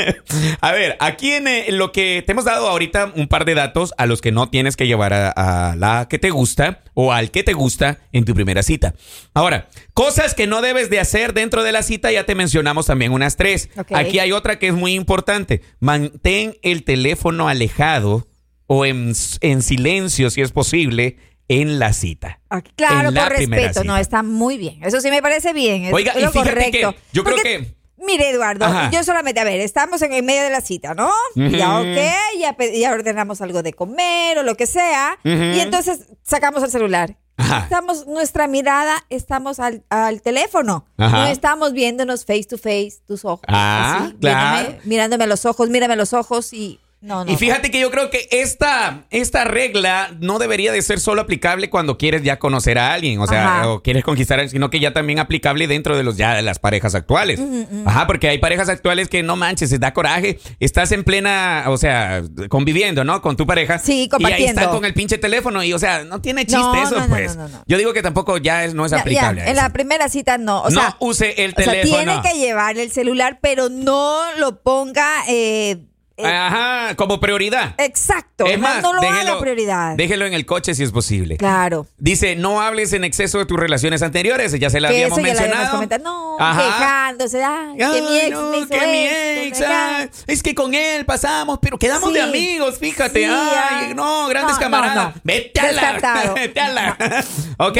a 0.60 0.72
ver, 0.72 0.96
aquí 1.00 1.32
en 1.32 1.48
eh, 1.48 1.66
lo 1.70 1.92
que 1.92 2.22
te 2.24 2.32
hemos 2.32 2.44
dado 2.44 2.68
ahorita 2.68 3.12
un 3.16 3.28
par 3.28 3.44
de 3.44 3.54
datos 3.54 3.94
a 3.98 4.06
los 4.06 4.20
que 4.20 4.32
no 4.32 4.48
tienes 4.48 4.76
que 4.76 4.86
llevar 4.86 5.12
a, 5.12 5.30
a 5.30 5.76
la 5.76 6.08
que 6.08 6.18
te 6.18 6.30
gusta 6.30 6.82
o 6.94 7.12
al 7.12 7.30
que 7.30 7.42
te 7.42 7.52
gusta 7.52 7.98
en 8.12 8.24
tu 8.24 8.34
primera 8.34 8.62
cita. 8.62 8.94
Ahora, 9.34 9.68
cosas 9.94 10.34
que 10.34 10.46
no 10.46 10.62
debes 10.62 10.90
de 10.90 11.00
hacer 11.00 11.34
dentro 11.34 11.62
de 11.62 11.72
la 11.72 11.82
cita, 11.82 12.10
ya 12.12 12.24
te 12.24 12.34
mencionamos 12.34 12.86
también 12.86 13.12
unas 13.12 13.36
tres. 13.36 13.70
Aquí 13.94 14.18
hay 14.18 14.32
otra 14.32 14.58
que 14.58 14.68
es 14.68 14.74
muy 14.74 14.94
importante. 14.94 15.62
Mantén 15.78 16.56
el 16.62 16.84
teléfono 16.84 17.48
alejado 17.48 18.26
o 18.66 18.86
en, 18.86 19.12
en 19.40 19.62
silencio, 19.62 20.30
si 20.30 20.42
es 20.42 20.52
posible, 20.52 21.16
en 21.52 21.78
la 21.80 21.92
cita. 21.92 22.40
Ah, 22.48 22.62
Claro, 22.76 23.08
En 23.08 23.14
la 23.14 23.24
por 23.24 23.36
respeto. 23.36 23.82
No, 23.84 23.96
está 23.96 24.22
muy 24.22 24.56
bien. 24.56 24.78
Eso 24.84 25.00
sí 25.00 25.10
me 25.10 25.20
parece 25.20 25.52
bien. 25.52 25.92
Oiga, 25.92 26.12
es 26.12 26.18
y 26.18 26.22
lo 26.24 26.32
correcto. 26.32 26.92
que 26.92 26.98
yo 27.12 27.24
creo 27.24 27.36
Porque, 27.36 27.58
que- 27.58 27.80
Mire, 28.02 28.30
Eduardo, 28.30 28.64
Ajá. 28.64 28.88
yo 28.90 29.04
solamente, 29.04 29.40
a 29.40 29.44
ver, 29.44 29.60
estamos 29.60 30.00
en 30.00 30.14
el 30.14 30.22
medio 30.22 30.42
de 30.42 30.48
la 30.50 30.62
cita, 30.62 30.94
¿no? 30.94 31.10
Ya, 31.34 31.80
ok, 31.80 32.56
ya, 32.78 32.92
ordenamos 32.92 33.42
algo 33.42 33.62
de 33.62 33.74
comer 33.74 34.38
o 34.38 34.42
lo 34.42 34.54
que 34.56 34.66
sea. 34.66 35.18
Y 35.24 35.60
entonces 35.60 36.06
sacamos 36.22 36.62
el 36.62 36.70
celular. 36.70 37.18
Ajá. 37.36 37.60
Estamos, 37.64 38.06
nuestra 38.06 38.46
mirada, 38.46 39.04
estamos 39.10 39.60
al, 39.60 39.84
al 39.90 40.22
teléfono. 40.22 40.86
Ajá. 40.96 41.24
No 41.24 41.26
estamos 41.26 41.72
viéndonos 41.74 42.24
face 42.24 42.44
to 42.44 42.56
face, 42.58 43.00
tus 43.06 43.24
ojos. 43.26 43.40
Ah, 43.48 44.04
así, 44.06 44.14
claro. 44.20 44.68
viéndome- 44.70 44.80
mirándome 44.84 45.24
a 45.24 45.26
los 45.26 45.44
ojos, 45.44 45.68
mírame 45.68 45.92
a 45.94 45.96
los 45.96 46.12
ojos 46.14 46.52
y. 46.54 46.80
No, 47.02 47.24
no. 47.24 47.32
Y 47.32 47.36
fíjate 47.36 47.70
que 47.70 47.80
yo 47.80 47.90
creo 47.90 48.10
que 48.10 48.28
esta, 48.30 49.04
esta 49.10 49.44
regla 49.44 50.10
no 50.20 50.38
debería 50.38 50.70
de 50.70 50.82
ser 50.82 51.00
solo 51.00 51.22
aplicable 51.22 51.70
cuando 51.70 51.96
quieres 51.96 52.22
ya 52.22 52.38
conocer 52.38 52.78
a 52.78 52.92
alguien, 52.92 53.20
o 53.20 53.26
sea, 53.26 53.60
Ajá. 53.60 53.68
o 53.70 53.82
quieres 53.82 54.04
conquistar 54.04 54.38
a 54.38 54.42
alguien, 54.42 54.52
sino 54.52 54.68
que 54.68 54.80
ya 54.80 54.92
también 54.92 55.18
aplicable 55.18 55.66
dentro 55.66 55.96
de 55.96 56.02
los 56.04 56.18
ya 56.18 56.34
de 56.34 56.42
las 56.42 56.58
parejas 56.58 56.94
actuales. 56.94 57.40
Ajá, 57.86 58.06
porque 58.06 58.28
hay 58.28 58.36
parejas 58.38 58.68
actuales 58.68 59.08
que 59.08 59.22
no 59.22 59.36
manches, 59.36 59.70
se 59.70 59.78
da 59.78 59.94
coraje, 59.94 60.38
estás 60.60 60.92
en 60.92 61.04
plena, 61.04 61.64
o 61.68 61.78
sea, 61.78 62.22
conviviendo, 62.50 63.02
¿no? 63.02 63.22
Con 63.22 63.36
tu 63.36 63.46
pareja. 63.46 63.78
Sí, 63.78 63.92
Y 63.94 64.00
ahí 64.02 64.08
compartiendo. 64.08 64.60
está 64.60 64.70
con 64.72 64.84
el 64.84 64.92
pinche 64.92 65.16
teléfono 65.16 65.62
y, 65.64 65.72
o 65.72 65.78
sea, 65.78 66.04
no 66.04 66.20
tiene 66.20 66.42
chiste 66.44 66.58
No, 66.58 66.74
eso, 66.82 66.96
no, 66.96 67.06
no, 67.06 67.08
pues. 67.08 67.34
no, 67.36 67.42
no, 67.44 67.48
no. 67.48 67.64
Yo 67.66 67.78
digo 67.78 67.94
que 67.94 68.02
tampoco 68.02 68.36
ya 68.36 68.64
es, 68.64 68.74
no 68.74 68.84
es 68.84 68.90
ya, 68.92 68.98
aplicable. 69.00 69.48
en 69.48 69.56
la 69.56 69.70
primera 69.70 70.08
cita 70.10 70.36
no. 70.36 70.60
O 70.62 70.70
no 70.70 70.80
sea, 70.80 70.96
use 71.00 71.44
el 71.44 71.52
O 71.56 71.62
sea, 71.62 71.72
teléfono. 71.72 71.96
tiene 72.04 72.20
que 72.22 72.38
llevar 72.38 72.76
el 72.78 72.90
celular, 72.90 73.38
pero 73.40 73.70
no 73.70 74.20
lo 74.38 74.60
ponga. 74.62 75.24
eh, 75.28 75.78
eh, 76.24 76.36
Ajá, 76.36 76.94
como 76.96 77.20
prioridad. 77.20 77.74
exacto. 77.78 78.46
Es 78.46 78.58
más, 78.58 78.82
no 78.82 78.92
lo 78.94 79.00
déjelo, 79.00 79.32
haga 79.32 79.40
prioridad. 79.40 79.96
déjelo 79.96 80.26
en 80.26 80.34
el 80.34 80.46
coche 80.46 80.74
si 80.74 80.82
es 80.82 80.92
posible. 80.92 81.36
Claro. 81.36 81.86
Dice, 81.98 82.36
no 82.36 82.60
hables 82.60 82.92
en 82.92 83.04
exceso 83.04 83.38
de 83.38 83.46
tus 83.46 83.58
relaciones 83.58 84.02
anteriores. 84.02 84.52
Ya 84.58 84.70
se 84.70 84.80
la 84.80 84.88
habíamos 84.88 85.18
eso 85.18 85.22
mencionado. 85.26 85.70
comentado. 85.72 86.02
No, 86.04 86.36
Ajá. 86.38 86.62
quejándose. 86.62 87.42
Ay, 87.44 87.76
que 87.76 87.84
Ay, 87.84 88.02
mi 88.02 88.18
ex 88.18 88.30
no, 88.30 88.50
me 88.50 88.58
hizo 88.58 88.68
que 88.68 88.86
mi 88.86 89.06
ex, 89.48 90.24
es 90.26 90.42
que 90.42 90.54
con 90.54 90.74
él 90.74 91.04
pasamos, 91.04 91.58
pero 91.60 91.78
quedamos 91.78 92.08
Sí. 92.10 92.14
de 92.14 92.22
amigos, 92.22 92.78
fíjate. 92.78 93.20
Sí, 93.20 93.24
ay, 93.24 93.88
ah. 93.90 93.92
no, 93.94 94.28
grandes 94.28 94.54
No, 94.56 94.60
camaradas. 94.60 95.14
no. 95.16 95.20
Vete 95.24 95.60
a 95.60 95.72
la. 95.72 96.32
Vete 96.34 96.60
a 96.60 96.68
la. 96.68 96.96
ok. 97.58 97.78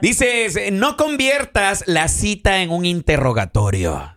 Dices, 0.00 0.58
no 0.72 0.96
conviertas 0.96 1.84
la 1.86 2.08
cita 2.08 2.58
en 2.58 2.70
un 2.70 2.84
interrogatorio. 2.84 4.13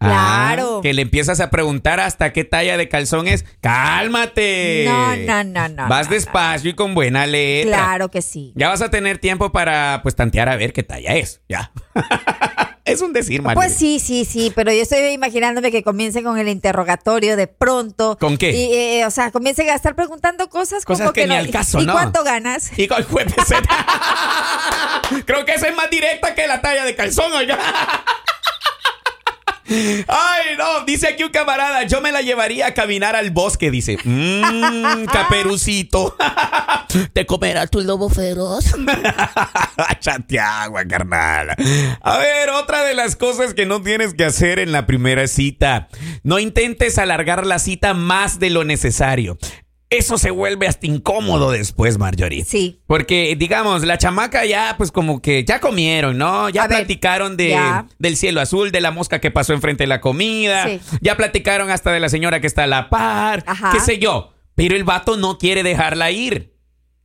Ah, 0.00 0.52
Claro. 0.54 0.80
que 0.80 0.92
le 0.92 1.02
empiezas 1.02 1.40
a 1.40 1.50
preguntar 1.50 1.98
hasta 1.98 2.32
qué 2.32 2.44
talla 2.44 2.76
de 2.76 2.88
calzón 2.88 3.26
es. 3.26 3.44
¡Cálmate! 3.60 4.84
No, 4.86 5.16
no, 5.16 5.44
no, 5.44 5.68
no, 5.68 5.88
Vas 5.88 6.06
no, 6.08 6.14
despacio 6.14 6.70
y 6.70 6.74
con 6.74 6.94
buena 6.94 7.26
letra. 7.26 7.76
Claro 7.78 8.08
que 8.10 8.22
sí. 8.22 8.52
Ya 8.54 8.68
vas 8.68 8.80
a 8.80 8.90
tener 8.90 9.18
tiempo 9.18 9.50
para 9.50 10.00
pues 10.02 10.14
tantear 10.14 10.48
a 10.48 10.56
ver 10.56 10.72
qué 10.72 10.82
talla 10.84 11.16
es. 11.16 11.40
Ya. 11.48 11.72
es 12.84 13.00
un 13.02 13.12
decir, 13.12 13.42
Mario. 13.42 13.56
Pues 13.60 13.74
sí, 13.74 13.98
sí, 13.98 14.24
sí, 14.24 14.52
pero 14.54 14.72
yo 14.72 14.82
estoy 14.82 15.00
imaginándome 15.08 15.72
que 15.72 15.82
comiencen 15.82 16.22
con 16.22 16.38
el 16.38 16.48
interrogatorio 16.48 17.36
de 17.36 17.48
pronto. 17.48 18.16
¿Con 18.20 18.38
qué? 18.38 18.52
Y, 18.52 18.72
eh, 18.74 19.04
o 19.06 19.10
sea, 19.10 19.32
comiencen 19.32 19.68
a 19.68 19.74
estar 19.74 19.96
preguntando 19.96 20.48
cosas, 20.48 20.84
Cosas 20.84 21.06
como 21.06 21.12
que 21.12 21.22
ni 21.22 21.28
no- 21.34 21.40
al 21.40 21.50
caso, 21.50 21.80
¿Y 21.80 21.86
¿no? 21.86 21.92
cuánto 21.92 22.22
ganas? 22.22 22.70
Y 22.78 22.86
con 22.86 23.02
jueves. 23.02 23.34
Creo 25.26 25.44
que 25.44 25.54
esa 25.54 25.68
es 25.68 25.76
más 25.76 25.90
directa 25.90 26.34
que 26.34 26.46
la 26.46 26.60
talla 26.60 26.84
de 26.84 26.94
calzón, 26.94 27.32
oiga. 27.32 27.58
Ay, 29.68 30.56
no, 30.56 30.84
dice 30.84 31.08
aquí 31.08 31.24
un 31.24 31.30
camarada, 31.30 31.84
yo 31.84 32.00
me 32.00 32.12
la 32.12 32.22
llevaría 32.22 32.68
a 32.68 32.74
caminar 32.74 33.16
al 33.16 33.30
bosque, 33.30 33.70
dice. 33.70 33.98
Mmm, 34.02 35.04
caperucito. 35.12 36.16
Te 37.12 37.26
comerá 37.26 37.66
tu 37.66 37.80
lobo 37.80 38.08
feroz. 38.08 38.64
Santiago, 40.00 40.76
carnal. 40.88 41.54
A 42.00 42.18
ver, 42.18 42.50
otra 42.50 42.82
de 42.84 42.94
las 42.94 43.16
cosas 43.16 43.54
que 43.54 43.66
no 43.66 43.82
tienes 43.82 44.14
que 44.14 44.24
hacer 44.24 44.58
en 44.58 44.72
la 44.72 44.86
primera 44.86 45.26
cita. 45.26 45.88
No 46.22 46.38
intentes 46.38 46.98
alargar 46.98 47.46
la 47.46 47.58
cita 47.58 47.94
más 47.94 48.38
de 48.38 48.50
lo 48.50 48.64
necesario. 48.64 49.38
Eso 49.90 50.18
se 50.18 50.30
vuelve 50.30 50.66
hasta 50.66 50.86
incómodo 50.86 51.50
después, 51.50 51.96
Marjorie. 51.96 52.44
Sí. 52.44 52.80
Porque, 52.86 53.34
digamos, 53.38 53.84
la 53.84 53.96
chamaca 53.96 54.44
ya, 54.44 54.74
pues 54.76 54.92
como 54.92 55.22
que 55.22 55.44
ya 55.44 55.60
comieron, 55.60 56.18
¿no? 56.18 56.50
Ya 56.50 56.64
A 56.64 56.68
ver, 56.68 56.78
platicaron 56.78 57.38
de, 57.38 57.50
ya. 57.50 57.86
del 57.98 58.16
cielo 58.16 58.42
azul, 58.42 58.70
de 58.70 58.82
la 58.82 58.90
mosca 58.90 59.18
que 59.20 59.30
pasó 59.30 59.54
enfrente 59.54 59.84
de 59.84 59.88
la 59.88 60.02
comida. 60.02 60.66
Sí. 60.66 60.80
Ya 61.00 61.16
platicaron 61.16 61.70
hasta 61.70 61.90
de 61.90 62.00
la 62.00 62.10
señora 62.10 62.40
que 62.40 62.46
está 62.46 62.64
a 62.64 62.66
la 62.66 62.90
par. 62.90 63.44
Ajá. 63.46 63.70
Qué 63.72 63.80
sé 63.80 63.98
yo. 63.98 64.34
Pero 64.54 64.76
el 64.76 64.84
vato 64.84 65.16
no 65.16 65.38
quiere 65.38 65.62
dejarla 65.62 66.10
ir. 66.10 66.54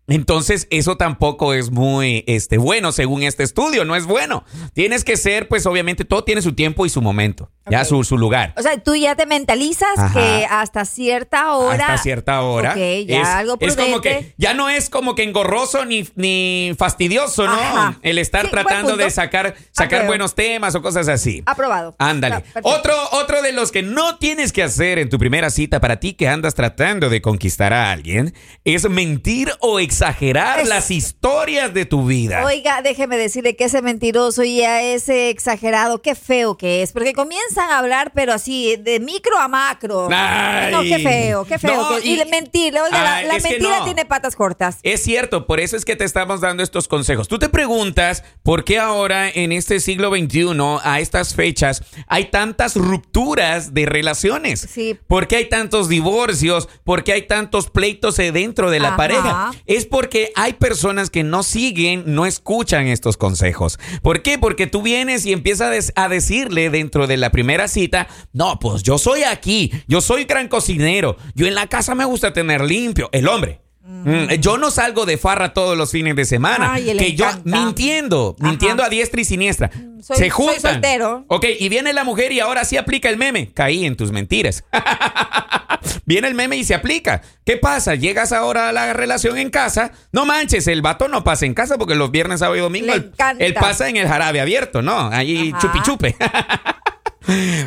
Entonces, 0.07 0.67
eso 0.69 0.97
tampoco 0.97 1.53
es 1.53 1.71
muy 1.71 2.25
este, 2.27 2.57
bueno, 2.57 2.91
según 2.91 3.23
este 3.23 3.43
estudio, 3.43 3.85
no 3.85 3.95
es 3.95 4.05
bueno. 4.05 4.43
Tienes 4.73 5.05
que 5.05 5.15
ser, 5.15 5.47
pues 5.47 5.65
obviamente, 5.65 6.03
todo 6.03 6.25
tiene 6.25 6.41
su 6.41 6.51
tiempo 6.53 6.85
y 6.85 6.89
su 6.89 7.01
momento, 7.01 7.49
ya 7.69 7.85
su, 7.85 8.03
su 8.03 8.17
lugar. 8.17 8.53
O 8.57 8.61
sea, 8.61 8.77
tú 8.77 8.95
ya 8.95 9.15
te 9.15 9.25
mentalizas 9.25 9.97
Ajá. 9.97 10.13
que 10.19 10.45
hasta 10.49 10.85
cierta 10.85 11.53
hora. 11.55 11.85
Hasta 11.87 11.97
cierta 12.03 12.41
hora. 12.41 12.71
Ok, 12.71 12.77
ya 13.07 13.21
es, 13.21 13.27
algo 13.27 13.57
es 13.59 13.75
como 13.75 14.01
que 14.01 14.09
prudente. 14.11 14.35
ya 14.37 14.53
no 14.53 14.69
es 14.69 14.89
como 14.89 15.15
que 15.15 15.23
engorroso 15.23 15.85
ni, 15.85 16.07
ni 16.15 16.73
fastidioso, 16.77 17.45
¿no? 17.45 17.53
Ajá. 17.53 17.99
El 18.01 18.17
estar 18.17 18.45
Sí, 18.45 18.51
tratando 18.51 18.97
de 18.97 19.09
sacar, 19.09 19.55
sacar 19.71 19.85
Apruebo. 19.99 20.07
buenos 20.07 20.35
temas 20.35 20.75
o 20.75 20.81
cosas 20.81 21.07
así. 21.07 21.41
Aprobado. 21.45 21.95
Ándale. 21.99 22.43
Otro, 22.63 22.93
otro 23.13 23.41
de 23.41 23.51
los 23.53 23.71
que 23.71 23.81
no 23.83 24.17
tienes 24.17 24.51
que 24.51 24.63
hacer 24.63 24.99
en 24.99 25.09
tu 25.09 25.17
primera 25.17 25.49
cita 25.49 25.79
para 25.79 25.99
ti 25.99 26.13
que 26.13 26.27
andas 26.27 26.55
tratando 26.55 27.09
de 27.09 27.21
conquistar 27.21 27.73
a 27.73 27.91
alguien 27.91 28.33
es 28.65 28.89
mentir 28.89 29.51
o 29.59 29.79
exagerar 29.79 30.59
Es- 30.59 30.67
las 30.69 30.91
historias 30.91 31.73
de 31.73 31.85
tu 31.85 32.05
vida. 32.05 32.43
Oiga, 32.45 32.81
déjeme 32.81 33.17
decirle 33.17 33.55
que 33.55 33.65
ese 33.65 33.81
mentiroso 33.81 34.43
y 34.43 34.61
a 34.63 34.81
ese 34.81 35.29
exagerado, 35.29 36.01
qué 36.01 36.15
feo 36.15 36.57
que 36.57 36.81
es, 36.81 36.91
porque 36.91 37.13
a 37.57 37.77
hablar, 37.77 38.11
pero 38.13 38.33
así, 38.33 38.75
de 38.77 38.99
micro 38.99 39.37
a 39.39 39.47
macro. 39.47 40.07
Ay. 40.11 40.71
no, 40.71 40.81
qué 40.81 40.99
feo, 40.99 41.45
qué 41.45 41.57
feo. 41.59 41.75
No, 41.75 41.97
que- 41.99 42.07
y, 42.07 42.21
y- 42.21 42.25
mentir, 42.25 42.73
oiga, 42.77 42.89
la- 43.03 43.15
Ay, 43.17 43.27
la, 43.27 43.35
es 43.37 43.43
que 43.43 43.49
mentira 43.49 43.79
no. 43.79 43.85
tiene 43.85 44.05
patas 44.05 44.35
cortas. 44.35 44.79
Es 44.83 45.03
cierto, 45.03 45.45
por 45.47 45.59
eso 45.59 45.75
es 45.77 45.85
que 45.85 45.95
te 45.95 46.03
estamos 46.05 46.41
dando 46.41 46.63
estos 46.63 46.87
consejos. 46.87 47.27
Tú 47.27 47.39
te 47.39 47.49
preguntas 47.49 48.23
por 48.43 48.63
qué 48.63 48.79
ahora 48.79 49.29
en 49.29 49.51
este 49.51 49.79
siglo 49.79 50.09
XXI, 50.15 50.47
a 50.83 50.99
estas 50.99 51.35
fechas, 51.35 51.83
hay 52.07 52.25
tantas 52.25 52.75
rupturas 52.75 53.73
de 53.73 53.85
relaciones. 53.85 54.67
Sí. 54.71 54.97
¿Por 55.07 55.27
qué 55.27 55.35
hay 55.37 55.49
tantos 55.49 55.89
divorcios? 55.89 56.67
¿Por 56.83 57.03
qué 57.03 57.13
hay 57.13 57.21
tantos 57.27 57.69
pleitos 57.69 58.17
dentro 58.17 58.71
de 58.71 58.79
la 58.79 58.89
Ajá. 58.89 58.97
pareja? 58.97 59.51
Es 59.65 59.85
porque 59.85 60.31
hay 60.35 60.53
personas 60.53 61.09
que 61.09 61.23
no 61.23 61.43
siguen, 61.43 62.03
no 62.07 62.25
escuchan 62.25 62.87
estos 62.87 63.17
consejos. 63.17 63.79
¿Por 64.01 64.21
qué? 64.21 64.37
Porque 64.37 64.67
tú 64.67 64.81
vienes 64.81 65.25
y 65.25 65.33
empiezas 65.33 65.91
a 65.95 66.09
decirle 66.09 66.69
dentro 66.69 67.07
de 67.07 67.17
la 67.17 67.29
primera 67.31 67.42
cita, 67.67 68.07
no, 68.33 68.59
pues 68.59 68.83
yo 68.83 68.97
soy 68.97 69.23
aquí, 69.23 69.71
yo 69.87 70.01
soy 70.01 70.25
gran 70.25 70.47
cocinero, 70.47 71.17
yo 71.35 71.47
en 71.47 71.55
la 71.55 71.67
casa 71.67 71.95
me 71.95 72.05
gusta 72.05 72.33
tener 72.33 72.61
limpio, 72.61 73.09
el 73.11 73.27
hombre. 73.27 73.59
Mm, 73.85 74.35
Yo 74.39 74.57
no 74.57 74.71
salgo 74.71 75.05
de 75.05 75.17
farra 75.17 75.53
todos 75.53 75.77
los 75.77 75.91
fines 75.91 76.15
de 76.15 76.23
semana. 76.23 76.71
Ay, 76.73 76.85
que 76.97 77.15
yo 77.15 77.25
encanta. 77.25 77.43
mintiendo, 77.65 78.35
Ajá. 78.39 78.49
mintiendo 78.49 78.81
a 78.81 78.87
diestra 78.87 79.19
y 79.19 79.25
siniestra. 79.25 79.69
soy- 79.73 80.01
se 80.01 80.15
soy 80.15 80.29
juntan. 80.29 80.61
soltero. 80.75 81.25
Ok, 81.27 81.45
y 81.59 81.67
viene 81.67 81.91
la 81.91 82.05
mujer 82.05 82.31
y 82.31 82.39
ahora 82.39 82.63
sí 82.63 82.77
aplica 82.77 83.09
el 83.09 83.17
meme. 83.17 83.51
Caí 83.53 83.85
en 83.85 83.97
tus 83.97 84.11
mentiras. 84.13 84.63
Viene 86.05 86.27
el 86.29 86.33
meme 86.33 86.55
y 86.57 86.63
se 86.63 86.75
aplica. 86.75 87.21
¿Qué 87.45 87.57
pasa? 87.57 87.95
Llegas 87.95 88.31
ahora 88.31 88.69
a 88.69 88.71
la 88.71 88.93
relación 88.93 89.37
en 89.37 89.49
casa. 89.49 89.91
No 90.11 90.25
manches, 90.25 90.67
el 90.67 90.81
vato 90.81 91.07
no 91.09 91.23
pasa 91.23 91.45
en 91.45 91.53
casa 91.53 91.77
porque 91.77 91.95
los 91.95 92.09
viernes, 92.11 92.39
sábado 92.39 92.57
y 92.57 92.61
domingo 92.61 92.93
él 92.93 93.53
pasa 93.53 93.89
en 93.89 93.97
el 93.97 94.07
jarabe 94.07 94.39
abierto, 94.41 94.81
¿no? 94.81 95.07
Ahí 95.09 95.51
Ajá. 95.53 95.59
chupi 95.61 95.81
chupe. 95.81 96.15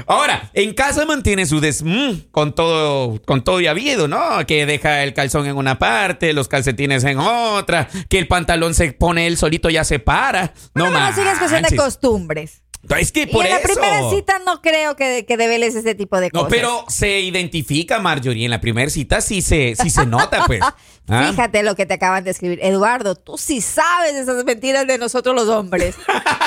Ahora, 0.06 0.50
en 0.54 0.74
casa 0.74 1.06
mantiene 1.06 1.46
su 1.46 1.60
des 1.60 1.82
mm, 1.82 2.30
con 2.30 2.54
todo 2.54 3.20
con 3.24 3.42
todo 3.44 3.60
y 3.60 3.66
habido, 3.66 4.08
¿no? 4.08 4.44
Que 4.46 4.66
deja 4.66 5.02
el 5.02 5.14
calzón 5.14 5.46
en 5.46 5.56
una 5.56 5.78
parte, 5.78 6.32
los 6.32 6.48
calcetines 6.48 7.04
en 7.04 7.18
otra, 7.18 7.88
que 8.08 8.18
el 8.18 8.28
pantalón 8.28 8.74
se 8.74 8.92
pone 8.92 9.26
él 9.26 9.36
solito 9.36 9.70
ya 9.70 9.84
se 9.84 9.98
para. 9.98 10.52
Bueno, 10.74 10.98
no 10.98 11.12
sí, 11.14 11.20
es 11.20 11.38
cuestión 11.38 11.62
de 11.62 11.76
costumbres. 11.76 12.62
Es 12.98 13.12
que 13.12 13.22
Y 13.22 13.26
por 13.26 13.44
en 13.44 13.52
la 13.52 13.60
primera 13.60 14.10
cita 14.10 14.38
no 14.44 14.62
creo 14.62 14.96
que, 14.96 15.24
que 15.26 15.36
develes 15.36 15.74
ese 15.74 15.94
tipo 15.94 16.18
de 16.20 16.30
No, 16.32 16.44
cosas. 16.44 16.50
pero 16.50 16.84
se 16.88 17.20
identifica 17.20 17.98
Marjorie 17.98 18.44
en 18.44 18.50
la 18.50 18.60
primera 18.60 18.90
cita, 18.90 19.20
sí 19.20 19.42
se, 19.42 19.74
sí 19.80 19.90
se 19.90 20.06
nota, 20.06 20.44
pues. 20.46 20.60
¿Ah? 21.08 21.28
Fíjate 21.30 21.62
lo 21.62 21.76
que 21.76 21.86
te 21.86 21.94
acaban 21.94 22.24
de 22.24 22.30
escribir. 22.32 22.58
Eduardo, 22.62 23.14
tú 23.14 23.38
sí 23.38 23.60
sabes 23.60 24.14
esas 24.14 24.44
mentiras 24.44 24.86
de 24.86 24.98
nosotros 24.98 25.34
los 25.36 25.48
hombres. 25.48 25.94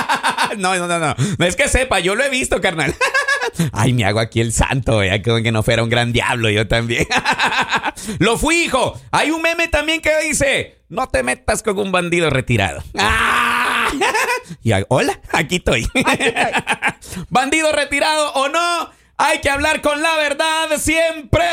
no, 0.58 0.76
no, 0.76 0.88
no, 0.88 1.00
no. 1.00 1.16
No 1.38 1.46
es 1.46 1.56
que 1.56 1.68
sepa, 1.70 2.00
yo 2.00 2.16
lo 2.16 2.24
he 2.24 2.30
visto, 2.30 2.60
carnal. 2.60 2.94
Ay, 3.72 3.94
me 3.94 4.04
hago 4.06 4.20
aquí 4.20 4.42
el 4.42 4.52
santo, 4.54 5.04
ya 5.04 5.22
como 5.22 5.42
que 5.42 5.52
no 5.52 5.64
fuera 5.64 5.82
un 5.84 5.90
gran 5.90 6.12
diablo, 6.12 6.50
yo 6.50 6.68
también. 6.68 7.08
lo 8.20 8.38
fui, 8.38 8.64
hijo. 8.64 9.00
Hay 9.12 9.32
un 9.32 9.42
meme 9.42 9.68
también 9.70 10.02
que 10.02 10.12
dice: 10.28 10.82
No 10.90 11.08
te 11.08 11.24
metas 11.24 11.64
con 11.64 11.78
un 11.80 11.92
bandido 11.92 12.30
retirado. 12.30 12.84
¡Ah! 12.98 13.39
Y 14.64 14.72
hola, 14.88 15.20
aquí 15.32 15.58
estoy. 15.58 15.88
bandido 17.30 17.72
retirado 17.72 18.32
o 18.34 18.50
no, 18.50 18.90
hay 19.18 19.40
que 19.40 19.50
hablar 19.50 19.82
con 19.82 20.02
la 20.02 20.16
verdad 20.18 20.70
siempre. 20.78 21.46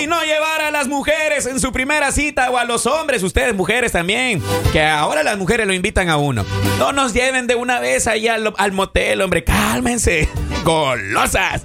Y 0.00 0.06
no 0.06 0.22
llevar 0.22 0.62
a 0.62 0.70
las 0.70 0.88
mujeres 0.88 1.46
en 1.46 1.60
su 1.60 1.72
primera 1.72 2.12
cita 2.12 2.50
o 2.50 2.58
a 2.58 2.64
los 2.64 2.86
hombres, 2.86 3.22
ustedes 3.22 3.54
mujeres 3.54 3.92
también, 3.92 4.42
que 4.72 4.82
ahora 4.84 5.22
las 5.22 5.38
mujeres 5.38 5.66
lo 5.66 5.72
invitan 5.72 6.08
a 6.08 6.16
uno. 6.16 6.44
No 6.78 6.92
nos 6.92 7.12
lleven 7.12 7.46
de 7.46 7.54
una 7.54 7.80
vez 7.80 8.06
ahí 8.06 8.28
al, 8.28 8.52
al 8.56 8.72
motel, 8.72 9.20
hombre, 9.22 9.44
cálmense, 9.44 10.28
golosas. 10.64 11.62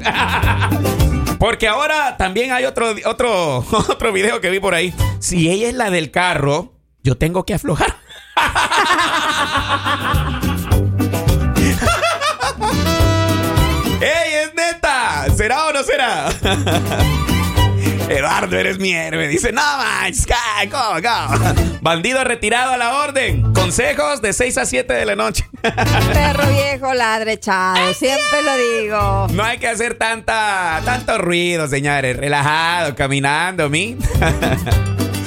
Porque 1.38 1.68
ahora 1.68 2.16
también 2.18 2.54
hay 2.54 2.66
otro, 2.66 2.96
otro, 3.06 3.58
otro 3.72 4.14
video 4.14 4.40
que 4.40 4.50
vi 4.50 4.60
por 4.60 4.74
ahí. 4.74 4.94
Si 5.20 5.50
ella 5.50 5.68
es 5.68 5.74
la 5.74 5.90
del 5.90 6.10
carro, 6.10 6.74
yo 7.04 7.18
tengo 7.18 7.46
que 7.46 7.54
aflojar. 7.54 8.03
¡Ey, 14.02 14.34
es 14.44 14.54
neta! 14.54 15.25
¿Será 15.36 15.68
o 15.68 15.74
no 15.74 15.84
será? 15.84 16.30
Eduardo, 18.10 18.58
eres 18.58 18.80
mi 18.80 18.94
héroe. 18.94 19.28
Dice, 19.28 19.52
no 19.52 19.62
manches, 19.78 20.28
¿cómo, 20.70 21.02
cómo? 21.02 21.54
Bandido 21.82 22.24
retirado 22.24 22.74
a 22.74 22.78
la 22.78 22.96
orden. 23.04 23.54
Consejos 23.54 24.22
de 24.22 24.34
6 24.34 24.58
a 24.58 24.66
7 24.66 24.94
de 24.94 25.06
la 25.06 25.16
noche. 25.16 25.48
Perro 25.62 26.48
viejo 26.50 26.94
ladrechado, 26.94 27.94
siempre 27.94 28.42
lo 28.44 28.58
digo. 28.58 29.28
No 29.32 29.44
hay 29.44 29.58
que 29.58 29.68
hacer 29.68 29.96
tanta, 29.96 30.82
tanto 30.84 31.18
ruido, 31.18 31.68
señores. 31.68 32.18
Relajado, 32.18 32.96
caminando, 32.96 33.70
mi. 33.70 33.98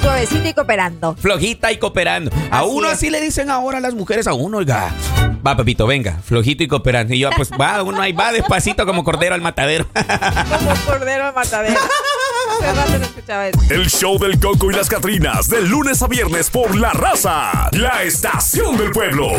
Suavecito 0.01 0.47
y 0.47 0.53
cooperando. 0.53 1.15
Flojita 1.15 1.71
y 1.71 1.77
cooperando. 1.77 2.31
A 2.51 2.63
uno 2.63 2.87
es. 2.87 2.93
así 2.93 3.09
le 3.09 3.21
dicen 3.21 3.49
ahora 3.49 3.79
las 3.79 3.93
mujeres 3.93 4.27
a 4.27 4.33
uno, 4.33 4.57
oiga. 4.57 4.93
Va, 5.45 5.55
papito, 5.55 5.87
venga, 5.87 6.19
flojito 6.23 6.63
y 6.63 6.67
cooperando. 6.67 7.13
Y 7.13 7.19
yo, 7.19 7.29
pues 7.35 7.51
va, 7.51 7.81
uno 7.83 8.01
ahí 8.01 8.11
va 8.11 8.31
despacito 8.31 8.85
como 8.85 9.03
cordero 9.03 9.35
al 9.35 9.41
matadero. 9.41 9.87
Como 9.93 10.75
cordero 10.85 11.25
al 11.25 11.33
matadero. 11.33 11.79
Hace 12.59 12.73
rato 12.73 12.97
no 12.97 13.05
escuchaba 13.05 13.47
eso. 13.47 13.59
El 13.69 13.89
show 13.89 14.17
del 14.17 14.39
Coco 14.39 14.71
y 14.71 14.73
las 14.73 14.89
Catrinas, 14.89 15.49
de 15.49 15.61
lunes 15.61 16.01
a 16.01 16.07
viernes 16.07 16.49
por 16.49 16.75
La 16.75 16.91
Raza, 16.91 17.69
la 17.73 18.03
estación 18.03 18.77
del 18.77 18.91
pueblo. 18.91 19.29